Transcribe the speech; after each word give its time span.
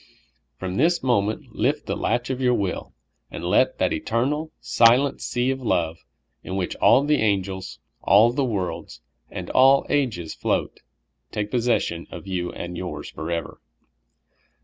From 0.57 0.77
this 0.77 1.03
moment 1.03 1.53
lift 1.55 1.85
the 1.85 1.95
latch 1.95 2.31
of 2.31 2.41
your 2.41 2.55
will, 2.55 2.95
and 3.29 3.43
let 3.45 3.77
that 3.77 3.93
eternal, 3.93 4.51
silent 4.59 5.21
sea 5.21 5.51
of 5.51 5.61
love, 5.61 5.99
in 6.43 6.55
which 6.55 6.75
all 6.77 7.03
the 7.03 7.21
angels, 7.21 7.77
all 8.01 8.31
the 8.31 8.43
worlds, 8.43 9.01
and 9.29 9.51
all 9.51 9.85
ages 9.91 10.33
float, 10.33 10.79
take 11.31 11.51
posses 11.51 11.83
sion 11.83 12.07
of 12.09 12.25
you 12.25 12.51
and 12.51 12.75
3^ours 12.75 13.13
forever. 13.13 13.61